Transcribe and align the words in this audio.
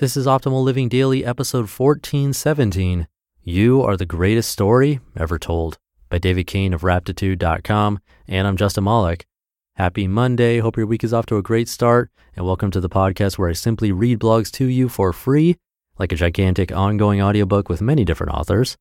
This 0.00 0.16
is 0.16 0.24
Optimal 0.24 0.64
Living 0.64 0.88
Daily, 0.88 1.26
episode 1.26 1.68
1417. 1.68 3.06
You 3.42 3.82
are 3.82 3.98
the 3.98 4.06
greatest 4.06 4.48
story 4.48 4.98
ever 5.14 5.38
told 5.38 5.76
by 6.08 6.16
David 6.16 6.46
Cain 6.46 6.72
of 6.72 6.80
Raptitude.com. 6.80 8.00
And 8.26 8.46
I'm 8.46 8.56
Justin 8.56 8.84
Malik. 8.84 9.26
Happy 9.74 10.08
Monday. 10.08 10.60
Hope 10.60 10.78
your 10.78 10.86
week 10.86 11.04
is 11.04 11.12
off 11.12 11.26
to 11.26 11.36
a 11.36 11.42
great 11.42 11.68
start. 11.68 12.10
And 12.34 12.46
welcome 12.46 12.70
to 12.70 12.80
the 12.80 12.88
podcast 12.88 13.36
where 13.36 13.50
I 13.50 13.52
simply 13.52 13.92
read 13.92 14.20
blogs 14.20 14.50
to 14.52 14.64
you 14.64 14.88
for 14.88 15.12
free, 15.12 15.58
like 15.98 16.12
a 16.12 16.16
gigantic 16.16 16.72
ongoing 16.72 17.20
audiobook 17.20 17.68
with 17.68 17.82
many 17.82 18.06
different 18.06 18.32
authors. 18.32 18.78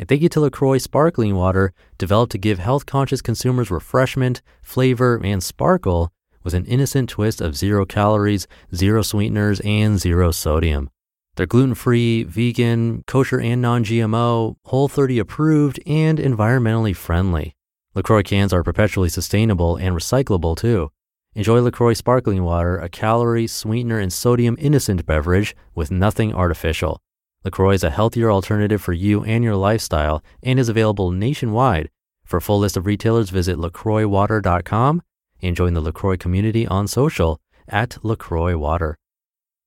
And 0.00 0.08
thank 0.08 0.20
you 0.20 0.28
to 0.30 0.40
LaCroix 0.40 0.78
Sparkling 0.78 1.36
Water, 1.36 1.74
developed 1.96 2.32
to 2.32 2.38
give 2.38 2.58
health 2.58 2.86
conscious 2.86 3.22
consumers 3.22 3.70
refreshment, 3.70 4.42
flavor, 4.62 5.20
and 5.22 5.44
sparkle 5.44 6.10
with 6.46 6.54
an 6.54 6.64
innocent 6.66 7.08
twist 7.08 7.40
of 7.40 7.56
zero 7.56 7.84
calories, 7.84 8.46
zero 8.72 9.02
sweeteners, 9.02 9.58
and 9.64 9.98
zero 9.98 10.30
sodium. 10.30 10.88
They're 11.34 11.44
gluten 11.44 11.74
free, 11.74 12.22
vegan, 12.22 13.02
kosher 13.08 13.40
and 13.40 13.60
non 13.60 13.84
GMO, 13.84 14.54
Whole 14.66 14.86
30 14.86 15.18
approved, 15.18 15.80
and 15.84 16.20
environmentally 16.20 16.94
friendly. 16.94 17.56
LaCroix 17.96 18.22
cans 18.22 18.52
are 18.52 18.62
perpetually 18.62 19.08
sustainable 19.08 19.74
and 19.74 19.96
recyclable 19.96 20.56
too. 20.56 20.92
Enjoy 21.34 21.60
LaCroix 21.60 21.94
sparkling 21.94 22.44
water, 22.44 22.78
a 22.78 22.88
calorie, 22.88 23.48
sweetener, 23.48 23.98
and 23.98 24.12
sodium 24.12 24.56
innocent 24.60 25.04
beverage 25.04 25.56
with 25.74 25.90
nothing 25.90 26.32
artificial. 26.32 27.00
LaCroix 27.44 27.72
is 27.72 27.82
a 27.82 27.90
healthier 27.90 28.30
alternative 28.30 28.80
for 28.80 28.92
you 28.92 29.24
and 29.24 29.42
your 29.42 29.56
lifestyle 29.56 30.22
and 30.44 30.60
is 30.60 30.68
available 30.68 31.10
nationwide. 31.10 31.90
For 32.24 32.36
a 32.36 32.40
full 32.40 32.60
list 32.60 32.76
of 32.76 32.86
retailers, 32.86 33.30
visit 33.30 33.56
lacroixwater.com 33.56 35.02
and 35.42 35.56
join 35.56 35.74
the 35.74 35.80
LaCroix 35.80 36.16
community 36.16 36.66
on 36.66 36.88
social 36.88 37.40
at 37.68 37.98
LaCroix 38.02 38.56
Water. 38.56 38.98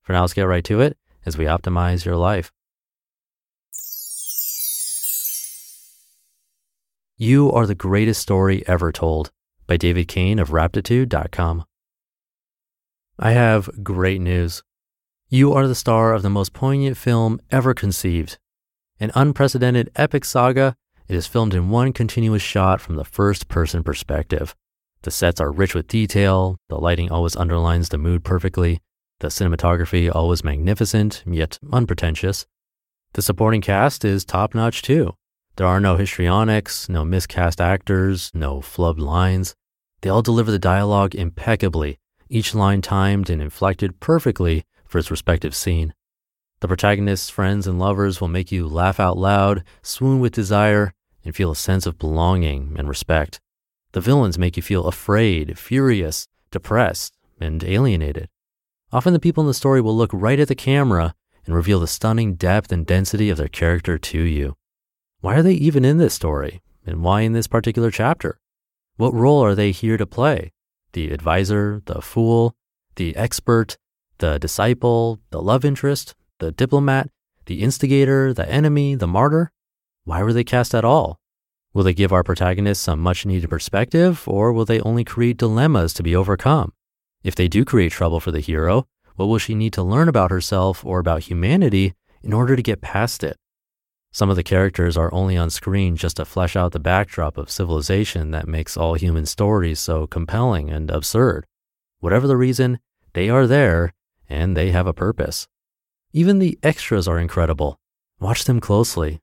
For 0.02 0.14
now, 0.14 0.22
let's 0.22 0.34
get 0.34 0.44
right 0.44 0.64
to 0.66 0.82
it 0.82 0.98
as 1.26 1.38
we 1.38 1.46
optimize 1.46 2.06
your 2.06 2.16
life. 2.16 2.52
You 7.18 7.52
are 7.52 7.66
the 7.66 7.76
greatest 7.76 8.22
story 8.22 8.64
ever 8.66 8.92
told 8.92 9.32
by 9.68 9.76
David 9.78 10.08
Cain 10.08 10.40
of 10.40 10.50
Raptitude.com. 10.50 11.66
I 13.20 13.32
have 13.32 13.70
great 13.84 14.22
news. 14.22 14.64
You 15.28 15.52
are 15.54 15.68
the 15.68 15.76
star 15.76 16.14
of 16.14 16.22
the 16.22 16.30
most 16.30 16.54
poignant 16.54 16.96
film 16.96 17.42
ever 17.52 17.74
conceived. 17.74 18.40
An 19.00 19.12
unprecedented 19.14 19.92
epic 19.96 20.26
saga, 20.26 20.76
it 21.08 21.16
is 21.16 21.28
filmed 21.28 21.54
in 21.54 21.70
one 21.70 21.92
continuous 21.92 22.42
shot 22.42 22.80
from 22.80 22.96
the 22.96 23.04
first 23.04 23.48
person 23.50 23.84
perspective. 23.84 24.56
The 25.04 25.12
sets 25.12 25.40
are 25.40 25.52
rich 25.52 25.74
with 25.74 25.88
detail, 25.88 26.58
the 26.68 26.78
lighting 26.78 27.10
always 27.10 27.36
underlines 27.36 27.90
the 27.90 27.98
mood 27.98 28.24
perfectly, 28.24 28.80
the 29.20 29.28
cinematography 29.28 30.14
always 30.14 30.44
magnificent, 30.44 31.24
yet 31.26 31.58
unpretentious. 31.72 32.46
The 33.14 33.22
supporting 33.22 33.62
cast 33.62 34.04
is 34.04 34.26
top 34.26 34.54
notch 34.54 34.82
too. 34.82 35.16
There 35.56 35.68
are 35.68 35.80
no 35.80 35.96
histrionics, 35.96 36.90
no 36.90 37.04
miscast 37.04 37.60
actors, 37.60 38.32
no 38.34 38.60
flubbed 38.60 39.00
lines. 39.00 39.56
They 40.02 40.10
all 40.10 40.22
deliver 40.22 40.52
the 40.52 40.60
dialogue 40.60 41.16
impeccably, 41.16 41.98
each 42.30 42.54
line 42.54 42.82
timed 42.82 43.30
and 43.30 43.42
inflected 43.42 44.00
perfectly 44.00 44.64
for 44.86 45.00
its 45.00 45.12
respective 45.12 45.56
scene. 45.56 45.94
The 46.62 46.68
protagonist's 46.68 47.30
friends 47.30 47.68
and 47.68 47.80
lovers 47.80 48.20
will 48.20 48.28
make 48.28 48.52
you 48.52 48.68
laugh 48.68 49.00
out 49.00 49.18
loud, 49.18 49.64
swoon 49.82 50.20
with 50.20 50.34
desire, 50.34 50.94
and 51.24 51.36
feel 51.36 51.52
a 51.52 51.56
sense 51.56 51.86
of 51.86 51.98
belonging 51.98 52.76
and 52.78 52.88
respect. 52.88 53.40
The 53.92 54.02
villains 54.02 54.38
make 54.38 54.56
you 54.56 54.64
feel 54.64 54.86
afraid, 54.86 55.58
furious, 55.58 56.28
depressed, 56.52 57.18
and 57.40 57.64
alienated. 57.64 58.30
Often 58.92 59.14
the 59.14 59.20
people 59.20 59.42
in 59.42 59.48
the 59.48 59.54
story 59.54 59.82
will 59.82 59.96
look 59.96 60.12
right 60.14 60.40
at 60.40 60.48
the 60.48 60.56
camera 60.56 61.16
and 61.46 61.56
reveal 61.56 61.80
the 61.80 61.88
stunning 61.88 62.36
depth 62.36 62.72
and 62.72 62.86
density 62.86 63.30
of 63.30 63.38
their 63.38 63.48
character 63.48 63.98
to 63.98 64.20
you. 64.20 64.56
Why 65.22 65.36
are 65.36 65.44
they 65.44 65.54
even 65.54 65.86
in 65.86 65.98
this 65.98 66.14
story? 66.14 66.62
And 66.86 67.04
why 67.04 67.22
in 67.22 67.34
this 67.34 67.48
particular 67.48 67.92
chapter? 67.92 68.40
What 68.98 69.14
role 69.14 69.44
are 69.44 69.56
they 69.56 69.72
here 69.72 69.98
to 69.98 70.06
play? 70.06 70.54
The 70.94 71.12
advisor, 71.12 71.82
the 71.86 72.02
fool, 72.02 72.56
the 72.96 73.16
expert, 73.16 73.78
the 74.18 74.40
disciple, 74.40 75.20
the 75.30 75.42
love 75.42 75.66
interest, 75.66 76.16
the 76.40 76.52
diplomat, 76.52 77.10
the 77.46 77.62
instigator, 77.62 78.34
the 78.34 78.50
enemy, 78.50 78.96
the 78.96 79.08
martyr? 79.08 79.52
Why 80.04 80.24
were 80.24 80.34
they 80.34 80.44
cast 80.44 80.74
at 80.74 80.86
all? 80.86 81.19
Will 81.72 81.84
they 81.84 81.94
give 81.94 82.12
our 82.12 82.24
protagonists 82.24 82.84
some 82.84 83.00
much 83.00 83.28
needed 83.28 83.50
perspective, 83.50 84.24
or 84.28 84.52
will 84.52 84.66
they 84.66 84.82
only 84.82 85.04
create 85.04 85.38
dilemmas 85.38 85.94
to 85.94 86.04
be 86.04 86.16
overcome? 86.16 86.74
If 87.24 87.36
they 87.36 87.48
do 87.48 87.64
create 87.64 87.92
trouble 87.92 88.20
for 88.20 88.32
the 88.32 88.40
hero, 88.40 88.88
what 89.18 89.28
will 89.28 89.38
she 89.38 89.54
need 89.54 89.74
to 89.74 89.84
learn 89.84 90.10
about 90.10 90.32
herself 90.32 90.84
or 90.84 91.00
about 91.00 91.24
humanity 91.24 91.94
in 92.24 92.34
order 92.34 92.56
to 92.56 92.64
get 92.64 92.82
past 92.82 93.24
it? 93.24 93.38
Some 94.12 94.32
of 94.32 94.36
the 94.36 94.44
characters 94.44 94.98
are 94.98 95.14
only 95.14 95.38
on 95.38 95.52
screen 95.52 95.96
just 95.96 96.18
to 96.18 96.26
flesh 96.26 96.56
out 96.56 96.72
the 96.72 96.80
backdrop 96.80 97.38
of 97.38 97.52
civilization 97.52 98.32
that 98.32 98.48
makes 98.48 98.76
all 98.76 98.96
human 98.96 99.28
stories 99.28 99.80
so 99.80 100.08
compelling 100.08 100.72
and 100.72 100.90
absurd. 100.90 101.46
Whatever 102.00 102.26
the 102.26 102.38
reason, 102.38 102.80
they 103.14 103.30
are 103.30 103.46
there 103.46 103.94
and 104.28 104.58
they 104.58 104.72
have 104.72 104.88
a 104.88 104.94
purpose. 104.94 105.48
Even 106.14 106.40
the 106.40 106.58
extras 106.64 107.08
are 107.08 107.20
incredible. 107.20 107.80
Watch 108.20 108.46
them 108.46 108.60
closely. 108.60 109.20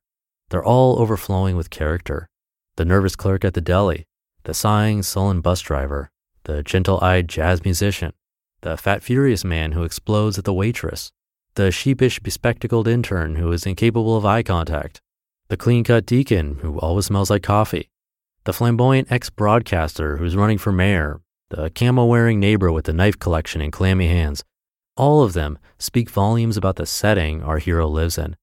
They're 0.50 0.64
all 0.64 1.00
overflowing 1.00 1.56
with 1.56 1.70
character 1.70 2.28
the 2.76 2.84
nervous 2.84 3.16
clerk 3.16 3.44
at 3.44 3.54
the 3.54 3.60
deli, 3.60 4.06
the 4.44 4.54
sighing, 4.54 5.02
sullen 5.02 5.40
bus 5.40 5.60
driver, 5.60 6.10
the 6.44 6.62
gentle 6.62 7.00
eyed 7.02 7.28
jazz 7.28 7.64
musician, 7.64 8.12
the 8.60 8.76
fat, 8.76 9.02
furious 9.02 9.44
man 9.44 9.72
who 9.72 9.82
explodes 9.82 10.38
at 10.38 10.44
the 10.44 10.54
waitress, 10.54 11.12
the 11.54 11.70
sheepish, 11.70 12.20
bespectacled 12.20 12.86
intern 12.86 13.36
who 13.36 13.50
is 13.50 13.66
incapable 13.66 14.16
of 14.16 14.24
eye 14.24 14.42
contact, 14.42 15.00
the 15.48 15.56
clean 15.56 15.84
cut 15.84 16.06
deacon 16.06 16.56
who 16.60 16.78
always 16.78 17.06
smells 17.06 17.30
like 17.30 17.42
coffee, 17.42 17.90
the 18.44 18.52
flamboyant 18.52 19.10
ex 19.10 19.30
broadcaster 19.30 20.18
who's 20.18 20.36
running 20.36 20.58
for 20.58 20.72
mayor, 20.72 21.20
the 21.50 21.70
camo 21.70 22.04
wearing 22.04 22.38
neighbor 22.40 22.70
with 22.70 22.84
the 22.84 22.92
knife 22.92 23.18
collection 23.18 23.60
and 23.60 23.72
clammy 23.72 24.08
hands. 24.08 24.44
All 24.96 25.22
of 25.22 25.32
them 25.32 25.58
speak 25.78 26.10
volumes 26.10 26.56
about 26.56 26.76
the 26.76 26.86
setting 26.86 27.42
our 27.42 27.58
hero 27.58 27.86
lives 27.86 28.18
in. 28.18 28.36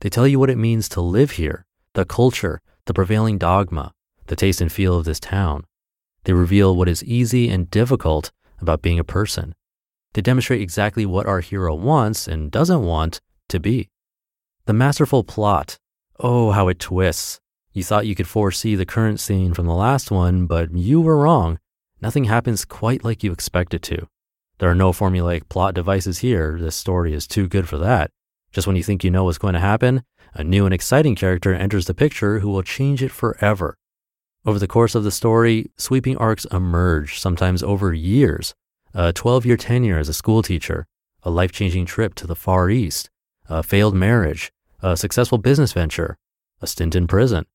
They 0.00 0.08
tell 0.08 0.26
you 0.26 0.38
what 0.38 0.50
it 0.50 0.58
means 0.58 0.88
to 0.90 1.00
live 1.00 1.32
here, 1.32 1.66
the 1.94 2.04
culture, 2.04 2.60
the 2.86 2.94
prevailing 2.94 3.38
dogma, 3.38 3.92
the 4.26 4.36
taste 4.36 4.60
and 4.60 4.72
feel 4.72 4.96
of 4.96 5.04
this 5.04 5.20
town. 5.20 5.64
They 6.24 6.32
reveal 6.32 6.76
what 6.76 6.88
is 6.88 7.04
easy 7.04 7.48
and 7.50 7.70
difficult 7.70 8.32
about 8.60 8.82
being 8.82 8.98
a 8.98 9.04
person. 9.04 9.54
They 10.14 10.22
demonstrate 10.22 10.62
exactly 10.62 11.04
what 11.04 11.26
our 11.26 11.40
hero 11.40 11.74
wants 11.74 12.28
and 12.28 12.50
doesn't 12.50 12.82
want 12.82 13.20
to 13.48 13.60
be. 13.60 13.90
The 14.66 14.72
masterful 14.72 15.24
plot. 15.24 15.78
Oh, 16.18 16.52
how 16.52 16.68
it 16.68 16.78
twists. 16.78 17.40
You 17.72 17.82
thought 17.82 18.06
you 18.06 18.14
could 18.14 18.28
foresee 18.28 18.76
the 18.76 18.86
current 18.86 19.18
scene 19.20 19.52
from 19.52 19.66
the 19.66 19.74
last 19.74 20.10
one, 20.10 20.46
but 20.46 20.72
you 20.72 21.00
were 21.00 21.18
wrong. 21.18 21.58
Nothing 22.00 22.24
happens 22.24 22.64
quite 22.64 23.04
like 23.04 23.24
you 23.24 23.32
expect 23.32 23.74
it 23.74 23.82
to. 23.82 24.06
There 24.58 24.70
are 24.70 24.74
no 24.74 24.92
formulaic 24.92 25.48
plot 25.48 25.74
devices 25.74 26.18
here. 26.18 26.56
This 26.60 26.76
story 26.76 27.12
is 27.12 27.26
too 27.26 27.48
good 27.48 27.68
for 27.68 27.78
that. 27.78 28.12
Just 28.54 28.68
when 28.68 28.76
you 28.76 28.84
think 28.84 29.02
you 29.02 29.10
know 29.10 29.24
what's 29.24 29.36
going 29.36 29.54
to 29.54 29.60
happen, 29.60 30.04
a 30.32 30.44
new 30.44 30.64
and 30.64 30.72
exciting 30.72 31.16
character 31.16 31.52
enters 31.52 31.86
the 31.86 31.92
picture 31.92 32.38
who 32.38 32.48
will 32.48 32.62
change 32.62 33.02
it 33.02 33.10
forever. 33.10 33.76
Over 34.46 34.60
the 34.60 34.68
course 34.68 34.94
of 34.94 35.02
the 35.02 35.10
story, 35.10 35.72
sweeping 35.76 36.16
arcs 36.18 36.44
emerge, 36.52 37.18
sometimes 37.18 37.64
over 37.64 37.92
years. 37.92 38.54
A 38.94 39.12
12 39.12 39.44
year 39.44 39.56
tenure 39.56 39.98
as 39.98 40.08
a 40.08 40.14
school 40.14 40.40
teacher, 40.40 40.86
a 41.24 41.30
life 41.30 41.50
changing 41.50 41.86
trip 41.86 42.14
to 42.14 42.28
the 42.28 42.36
Far 42.36 42.70
East, 42.70 43.10
a 43.48 43.64
failed 43.64 43.96
marriage, 43.96 44.52
a 44.80 44.96
successful 44.96 45.38
business 45.38 45.72
venture, 45.72 46.16
a 46.62 46.68
stint 46.68 46.94
in 46.94 47.08
prison, 47.08 47.46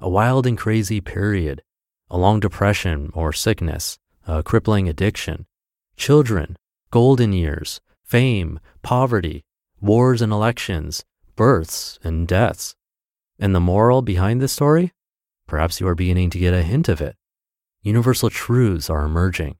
a 0.00 0.10
wild 0.10 0.46
and 0.46 0.58
crazy 0.58 1.00
period, 1.00 1.62
a 2.10 2.18
long 2.18 2.40
depression 2.40 3.10
or 3.14 3.32
sickness, 3.32 3.98
a 4.26 4.42
crippling 4.42 4.86
addiction, 4.86 5.46
children, 5.96 6.58
golden 6.90 7.32
years, 7.32 7.80
fame, 8.04 8.60
poverty, 8.82 9.46
wars 9.82 10.22
and 10.22 10.32
elections, 10.32 11.04
births 11.34 11.98
and 12.04 12.28
deaths. 12.28 12.76
And 13.38 13.52
the 13.52 13.60
moral 13.60 14.00
behind 14.00 14.40
this 14.40 14.52
story? 14.52 14.92
Perhaps 15.48 15.80
you 15.80 15.88
are 15.88 15.96
beginning 15.96 16.30
to 16.30 16.38
get 16.38 16.54
a 16.54 16.62
hint 16.62 16.88
of 16.88 17.00
it. 17.00 17.16
Universal 17.82 18.30
truths 18.30 18.88
are 18.88 19.04
emerging. 19.04 19.56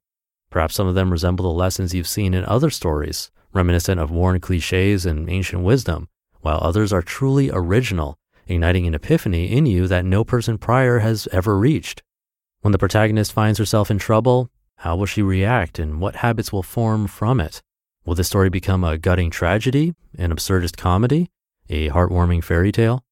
Perhaps 0.48 0.76
some 0.76 0.86
of 0.86 0.94
them 0.94 1.10
resemble 1.10 1.42
the 1.42 1.58
lessons 1.58 1.92
you've 1.92 2.06
seen 2.06 2.34
in 2.34 2.44
other 2.44 2.70
stories, 2.70 3.32
reminiscent 3.52 4.00
of 4.00 4.12
worn 4.12 4.38
cliches 4.38 5.04
and 5.04 5.28
ancient 5.28 5.64
wisdom, 5.64 6.08
while 6.40 6.60
others 6.62 6.92
are 6.92 7.02
truly 7.02 7.50
original, 7.50 8.16
igniting 8.46 8.86
an 8.86 8.94
epiphany 8.94 9.50
in 9.50 9.66
you 9.66 9.88
that 9.88 10.04
no 10.04 10.22
person 10.22 10.56
prior 10.56 11.00
has 11.00 11.26
ever 11.32 11.58
reached. 11.58 12.00
When 12.60 12.70
the 12.70 12.78
protagonist 12.78 13.32
finds 13.32 13.58
herself 13.58 13.90
in 13.90 13.98
trouble, 13.98 14.50
how 14.76 14.94
will 14.94 15.06
she 15.06 15.22
react 15.22 15.80
and 15.80 16.00
what 16.00 16.16
habits 16.16 16.52
will 16.52 16.62
form 16.62 17.08
from 17.08 17.40
it? 17.40 17.60
Will 18.04 18.14
the 18.16 18.24
story 18.24 18.50
become 18.50 18.82
a 18.82 18.98
gutting 18.98 19.30
tragedy, 19.30 19.94
an 20.18 20.32
absurdist 20.32 20.76
comedy, 20.76 21.30
a 21.68 21.88
heartwarming 21.90 22.42
fairy 22.42 22.72
tale? 22.72 23.04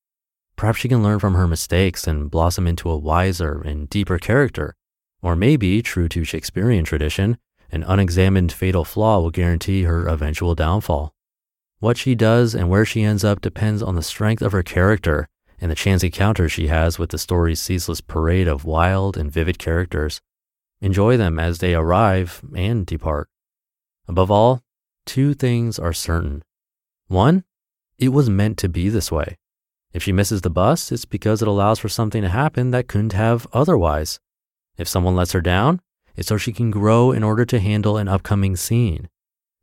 Perhaps 0.56 0.80
she 0.80 0.88
can 0.88 1.02
learn 1.02 1.20
from 1.20 1.34
her 1.34 1.46
mistakes 1.46 2.06
and 2.06 2.30
blossom 2.30 2.66
into 2.66 2.90
a 2.90 2.98
wiser 2.98 3.62
and 3.62 3.88
deeper 3.88 4.18
character. 4.18 4.74
Or 5.22 5.36
maybe, 5.36 5.80
true 5.80 6.08
to 6.08 6.24
Shakespearean 6.24 6.84
tradition, 6.84 7.38
an 7.70 7.84
unexamined 7.84 8.52
fatal 8.52 8.84
flaw 8.84 9.20
will 9.20 9.30
guarantee 9.30 9.84
her 9.84 10.08
eventual 10.08 10.54
downfall. 10.56 11.14
What 11.78 11.96
she 11.96 12.14
does 12.14 12.54
and 12.54 12.68
where 12.68 12.84
she 12.84 13.02
ends 13.02 13.24
up 13.24 13.40
depends 13.40 13.82
on 13.82 13.94
the 13.94 14.02
strength 14.02 14.42
of 14.42 14.52
her 14.52 14.62
character 14.62 15.28
and 15.60 15.70
the 15.70 15.76
chance 15.76 16.02
encounters 16.02 16.52
she 16.52 16.66
has 16.66 16.98
with 16.98 17.10
the 17.10 17.18
story's 17.18 17.60
ceaseless 17.60 18.00
parade 18.00 18.48
of 18.48 18.64
wild 18.64 19.16
and 19.16 19.30
vivid 19.30 19.58
characters. 19.58 20.20
Enjoy 20.80 21.16
them 21.16 21.38
as 21.38 21.58
they 21.58 21.74
arrive 21.74 22.42
and 22.56 22.86
depart. 22.86 23.28
Above 24.08 24.30
all, 24.30 24.62
two 25.10 25.34
things 25.34 25.76
are 25.76 25.92
certain. 25.92 26.40
One, 27.08 27.42
it 27.98 28.10
was 28.10 28.30
meant 28.30 28.58
to 28.58 28.68
be 28.68 28.88
this 28.88 29.10
way. 29.10 29.38
If 29.92 30.04
she 30.04 30.12
misses 30.12 30.42
the 30.42 30.50
bus, 30.50 30.92
it's 30.92 31.04
because 31.04 31.42
it 31.42 31.48
allows 31.48 31.80
for 31.80 31.88
something 31.88 32.22
to 32.22 32.28
happen 32.28 32.70
that 32.70 32.86
couldn't 32.86 33.14
have 33.14 33.44
otherwise. 33.52 34.20
If 34.78 34.86
someone 34.86 35.16
lets 35.16 35.32
her 35.32 35.40
down, 35.40 35.80
it's 36.14 36.28
so 36.28 36.36
she 36.36 36.52
can 36.52 36.70
grow 36.70 37.10
in 37.10 37.24
order 37.24 37.44
to 37.44 37.58
handle 37.58 37.96
an 37.96 38.06
upcoming 38.06 38.54
scene. 38.54 39.08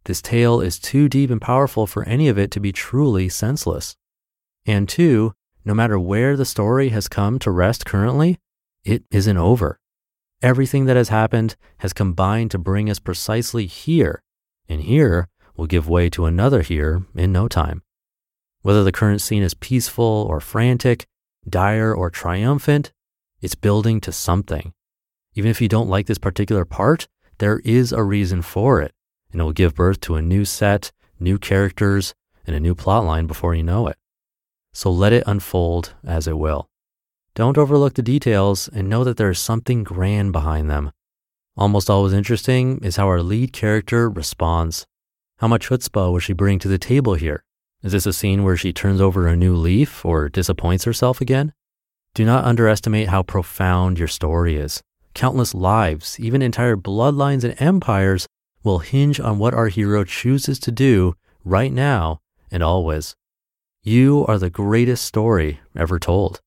This 0.04 0.22
tale 0.22 0.60
is 0.60 0.80
too 0.80 1.08
deep 1.08 1.30
and 1.30 1.42
powerful 1.42 1.88
for 1.88 2.04
any 2.04 2.28
of 2.28 2.38
it 2.38 2.52
to 2.52 2.60
be 2.60 2.74
truly 2.74 3.30
senseless. 3.30 3.96
And 4.66 4.90
two, 4.90 5.32
no 5.64 5.74
matter 5.74 5.98
where 5.98 6.36
the 6.36 6.44
story 6.44 6.90
has 6.90 7.08
come 7.08 7.40
to 7.40 7.52
rest 7.52 7.86
currently, 7.86 8.38
it 8.84 9.06
isn't 9.12 9.38
over. 9.38 9.80
Everything 10.42 10.88
that 10.88 10.98
has 10.98 11.08
happened 11.08 11.56
has 11.78 11.94
combined 11.94 12.52
to 12.52 12.58
bring 12.58 12.90
us 12.90 13.00
precisely 13.00 13.66
here, 13.66 14.22
and 14.68 14.82
here 14.82 15.30
will 15.58 15.68
give 15.68 15.90
way 15.90 16.10
to 16.12 16.26
another 16.26 16.62
here 16.62 17.04
in 17.16 17.32
no 17.32 17.48
time. 17.48 17.82
Whether 18.62 18.84
the 18.84 18.92
current 18.92 19.22
scene 19.22 19.44
is 19.44 19.54
peaceful 19.54 20.26
or 20.30 20.40
frantic, 20.40 21.06
dire 21.50 21.94
or 21.94 22.10
triumphant, 22.10 22.92
it's 23.42 23.56
building 23.56 24.00
to 24.02 24.12
something. 24.12 24.74
Even 25.34 25.52
if 25.52 25.62
you 25.62 25.68
don't 25.68 25.90
like 25.90 26.08
this 26.08 26.18
particular 26.18 26.66
part, 26.66 27.08
there 27.40 27.60
is 27.60 27.92
a 27.92 28.04
reason 28.04 28.42
for 28.42 28.82
it, 28.82 28.94
and 29.32 29.42
it 29.42 29.44
will 29.44 29.52
give 29.52 29.76
birth 29.76 30.00
to 30.02 30.16
a 30.16 30.22
new 30.22 30.46
set, 30.46 30.92
new 31.20 31.38
characters, 31.38 32.14
and 32.46 32.56
a 32.56 32.60
new 32.60 32.74
plotline 32.74 33.28
before 33.28 33.54
you 33.54 33.64
know 33.64 33.88
it. 33.88 33.98
So 34.74 34.92
let 34.92 35.14
it 35.14 35.24
unfold 35.28 35.94
as 36.04 36.28
it 36.28 36.38
will. 36.38 36.70
Don't 37.36 37.58
overlook 37.58 37.94
the 37.94 38.02
details 38.02 38.68
and 38.68 38.90
know 38.90 39.04
that 39.04 39.18
there 39.18 39.30
is 39.30 39.40
something 39.40 39.84
grand 39.84 40.32
behind 40.32 40.70
them. 40.70 40.92
Almost 41.56 41.90
always 41.90 42.14
interesting 42.14 42.80
is 42.84 42.96
how 42.96 43.08
our 43.08 43.22
lead 43.22 43.54
character 43.54 44.10
responds. 44.10 44.88
How 45.38 45.48
much 45.48 45.70
chutzpah 45.70 46.12
will 46.12 46.20
she 46.20 46.34
bring 46.34 46.58
to 46.60 46.68
the 46.68 46.80
table 46.80 47.14
here? 47.14 47.44
Is 47.84 47.92
this 47.92 48.08
a 48.08 48.14
scene 48.14 48.44
where 48.44 48.58
she 48.58 48.74
turns 48.74 49.00
over 49.00 49.28
a 49.28 49.36
new 49.36 49.56
leaf 49.56 50.04
or 50.04 50.30
disappoints 50.30 50.86
herself 50.86 51.22
again? 51.22 51.54
Do 52.16 52.26
not 52.26 52.44
underestimate 52.44 53.10
how 53.10 53.22
profound 53.22 54.00
your 54.00 54.08
story 54.08 54.58
is. 54.58 54.82
Countless 55.14 55.54
lives, 55.54 56.20
even 56.20 56.42
entire 56.42 56.76
bloodlines 56.76 57.44
and 57.44 57.54
empires, 57.62 58.26
will 58.64 58.80
hinge 58.80 59.20
on 59.20 59.38
what 59.38 59.54
our 59.54 59.68
hero 59.68 60.04
chooses 60.04 60.58
to 60.58 60.72
do 60.72 61.14
right 61.44 61.72
now 61.72 62.20
and 62.50 62.64
always. 62.64 63.16
You 63.84 64.26
are 64.28 64.40
the 64.40 64.50
greatest 64.50 65.06
story 65.06 65.60
ever 65.76 66.00
told. 66.00 66.42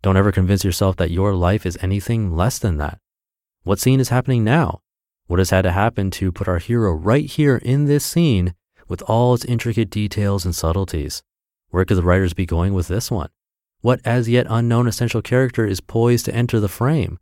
Don't 0.00 0.16
ever 0.16 0.32
convince 0.32 0.64
yourself 0.64 0.96
that 0.96 1.10
your 1.10 1.34
life 1.34 1.66
is 1.66 1.76
anything 1.82 2.34
less 2.34 2.58
than 2.58 2.78
that. 2.78 3.00
What 3.64 3.78
scene 3.78 4.00
is 4.00 4.08
happening 4.08 4.44
now? 4.44 4.80
What 5.30 5.38
has 5.38 5.50
had 5.50 5.62
to 5.62 5.70
happen 5.70 6.10
to 6.10 6.32
put 6.32 6.48
our 6.48 6.58
hero 6.58 6.92
right 6.92 7.24
here 7.24 7.58
in 7.58 7.84
this 7.84 8.04
scene 8.04 8.52
with 8.88 9.00
all 9.02 9.32
its 9.32 9.44
intricate 9.44 9.88
details 9.88 10.44
and 10.44 10.52
subtleties. 10.52 11.22
Where 11.68 11.84
could 11.84 11.98
the 11.98 12.02
writers 12.02 12.34
be 12.34 12.46
going 12.46 12.74
with 12.74 12.88
this 12.88 13.12
one? 13.12 13.28
What 13.80 14.00
as 14.04 14.28
yet 14.28 14.48
unknown 14.50 14.88
essential 14.88 15.22
character 15.22 15.64
is 15.64 15.80
poised 15.80 16.24
to 16.24 16.34
enter 16.34 16.58
the 16.58 16.66
frame? 16.66 17.20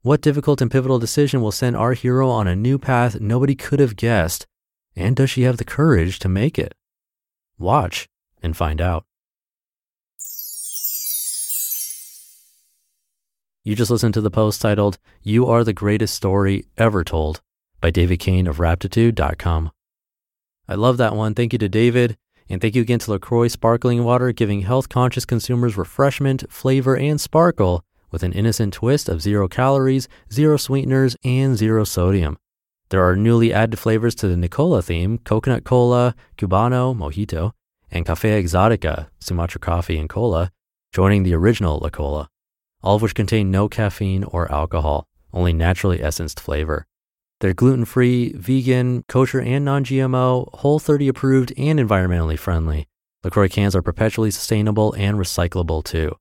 What 0.00 0.22
difficult 0.22 0.62
and 0.62 0.70
pivotal 0.70 0.98
decision 0.98 1.42
will 1.42 1.52
send 1.52 1.76
our 1.76 1.92
hero 1.92 2.30
on 2.30 2.46
a 2.46 2.56
new 2.56 2.78
path 2.78 3.20
nobody 3.20 3.54
could 3.54 3.80
have 3.80 3.96
guessed? 3.96 4.46
And 4.96 5.14
does 5.14 5.28
she 5.28 5.42
have 5.42 5.58
the 5.58 5.64
courage 5.66 6.20
to 6.20 6.30
make 6.30 6.58
it? 6.58 6.74
Watch 7.58 8.08
and 8.42 8.56
find 8.56 8.80
out. 8.80 9.04
You 13.64 13.76
just 13.76 13.92
listened 13.92 14.14
to 14.14 14.20
the 14.20 14.28
post 14.28 14.60
titled, 14.60 14.98
You 15.22 15.46
Are 15.46 15.62
the 15.62 15.72
Greatest 15.72 16.16
Story 16.16 16.64
Ever 16.76 17.04
Told 17.04 17.40
by 17.80 17.92
David 17.92 18.18
Cain 18.18 18.48
of 18.48 18.56
Raptitude.com. 18.56 19.70
I 20.66 20.74
love 20.74 20.96
that 20.96 21.14
one. 21.14 21.34
Thank 21.34 21.52
you 21.52 21.60
to 21.60 21.68
David. 21.68 22.16
And 22.48 22.60
thank 22.60 22.74
you 22.74 22.82
again 22.82 22.98
to 22.98 23.12
LaCroix 23.12 23.46
Sparkling 23.46 24.02
Water, 24.02 24.32
giving 24.32 24.62
health 24.62 24.88
conscious 24.88 25.24
consumers 25.24 25.76
refreshment, 25.76 26.42
flavor, 26.50 26.96
and 26.96 27.20
sparkle 27.20 27.84
with 28.10 28.24
an 28.24 28.32
innocent 28.32 28.74
twist 28.74 29.08
of 29.08 29.22
zero 29.22 29.46
calories, 29.46 30.08
zero 30.32 30.56
sweeteners, 30.56 31.16
and 31.22 31.56
zero 31.56 31.84
sodium. 31.84 32.38
There 32.88 33.06
are 33.08 33.14
newly 33.14 33.52
added 33.52 33.78
flavors 33.78 34.16
to 34.16 34.26
the 34.26 34.36
Nicola 34.36 34.82
theme 34.82 35.18
coconut 35.18 35.62
cola, 35.62 36.16
Cubano, 36.36 36.96
Mojito, 36.96 37.52
and 37.92 38.04
Cafe 38.04 38.42
Exotica, 38.42 39.06
Sumatra 39.20 39.60
coffee 39.60 39.98
and 39.98 40.08
cola, 40.08 40.50
joining 40.92 41.22
the 41.22 41.34
original 41.34 41.78
La 41.78 41.90
Cola, 41.90 42.28
all 42.82 42.96
of 42.96 43.02
which 43.02 43.14
contain 43.14 43.50
no 43.50 43.68
caffeine 43.68 44.24
or 44.24 44.50
alcohol, 44.52 45.06
only 45.32 45.52
naturally 45.52 46.02
essenced 46.02 46.40
flavor. 46.40 46.86
They're 47.40 47.54
gluten 47.54 47.84
free, 47.84 48.32
vegan, 48.34 49.04
kosher, 49.08 49.40
and 49.40 49.64
non 49.64 49.84
GMO, 49.84 50.48
whole 50.54 50.78
30 50.78 51.08
approved, 51.08 51.52
and 51.56 51.80
environmentally 51.80 52.38
friendly. 52.38 52.86
LaCroix 53.24 53.48
cans 53.48 53.74
are 53.74 53.82
perpetually 53.82 54.30
sustainable 54.30 54.92
and 54.94 55.18
recyclable 55.18 55.82
too. 55.82 56.16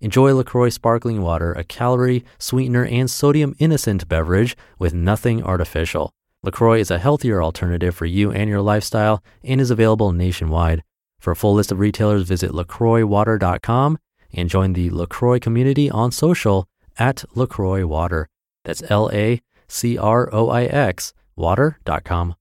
Enjoy 0.00 0.34
LaCroix 0.34 0.68
sparkling 0.68 1.22
water, 1.22 1.52
a 1.52 1.64
calorie, 1.64 2.24
sweetener, 2.38 2.84
and 2.84 3.10
sodium 3.10 3.56
innocent 3.58 4.06
beverage 4.08 4.54
with 4.78 4.92
nothing 4.92 5.42
artificial. 5.42 6.12
LaCroix 6.42 6.80
is 6.80 6.90
a 6.90 6.98
healthier 6.98 7.42
alternative 7.42 7.94
for 7.94 8.04
you 8.04 8.30
and 8.30 8.50
your 8.50 8.60
lifestyle 8.60 9.22
and 9.42 9.60
is 9.60 9.70
available 9.70 10.12
nationwide. 10.12 10.82
For 11.18 11.30
a 11.30 11.36
full 11.36 11.54
list 11.54 11.72
of 11.72 11.78
retailers, 11.78 12.24
visit 12.24 12.52
lacroixwater.com 12.52 13.98
and 14.36 14.48
join 14.48 14.74
the 14.74 14.90
LaCroix 14.90 15.40
community 15.40 15.90
on 15.90 16.12
social 16.12 16.68
at 16.98 17.24
LaCroix 17.34 17.84
Water. 17.84 18.28
That's 18.64 18.82
L 18.88 19.10
A 19.12 19.42
C 19.66 19.98
R 19.98 20.28
O 20.32 20.48
I 20.50 20.64
X, 20.64 21.12
water.com. 21.34 22.36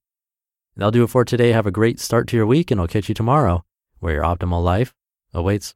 That'll 0.75 0.91
do 0.91 1.03
it 1.03 1.09
for 1.09 1.25
today. 1.25 1.53
Have 1.53 1.65
a 1.65 1.71
great 1.71 1.99
start 1.99 2.27
to 2.27 2.37
your 2.37 2.45
week, 2.45 2.69
and 2.69 2.79
I'll 2.79 2.87
catch 2.87 3.09
you 3.09 3.15
tomorrow 3.15 3.63
where 3.99 4.13
your 4.13 4.23
optimal 4.23 4.63
life 4.63 4.93
awaits. 5.33 5.73